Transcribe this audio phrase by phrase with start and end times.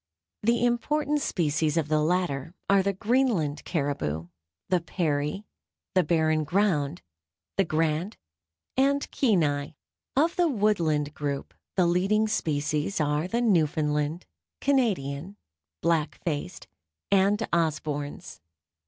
[0.41, 4.29] The important species of the latter are the Greenland caribou,
[4.67, 5.45] the Peary,
[5.93, 7.03] the Barren Ground,
[7.55, 8.17] the Grant
[8.75, 9.73] and Kenai.
[10.15, 14.25] Of the Woodland group the leading species are the Newfoundland,
[14.59, 15.37] Canadian,
[15.83, 16.67] Black Faced,
[17.11, 18.41] and Osborn's.